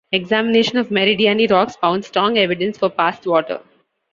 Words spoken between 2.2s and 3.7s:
evidence for past water.